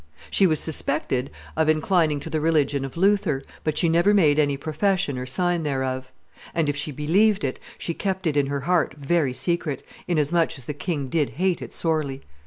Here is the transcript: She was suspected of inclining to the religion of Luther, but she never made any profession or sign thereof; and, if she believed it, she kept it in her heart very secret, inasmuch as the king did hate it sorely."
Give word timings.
She 0.31 0.47
was 0.47 0.59
suspected 0.59 1.29
of 1.55 1.69
inclining 1.69 2.19
to 2.21 2.29
the 2.31 2.41
religion 2.41 2.83
of 2.85 2.97
Luther, 2.97 3.43
but 3.63 3.77
she 3.77 3.87
never 3.87 4.15
made 4.15 4.39
any 4.39 4.57
profession 4.57 5.15
or 5.15 5.27
sign 5.27 5.61
thereof; 5.61 6.11
and, 6.55 6.67
if 6.67 6.75
she 6.75 6.91
believed 6.91 7.43
it, 7.43 7.59
she 7.77 7.93
kept 7.93 8.25
it 8.25 8.35
in 8.35 8.47
her 8.47 8.61
heart 8.61 8.95
very 8.97 9.35
secret, 9.35 9.85
inasmuch 10.07 10.57
as 10.57 10.65
the 10.65 10.73
king 10.73 11.07
did 11.07 11.29
hate 11.37 11.61
it 11.61 11.71
sorely." 11.71 12.23